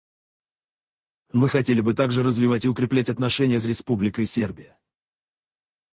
Мы 1.31 1.47
хотели 1.47 1.79
бы 1.81 1.93
также 1.93 2.23
развивать 2.23 2.65
и 2.65 2.67
укреплять 2.67 3.07
отношения 3.07 3.59
с 3.59 3.67
Республикой 3.67 4.25
Сербия. 4.25 4.75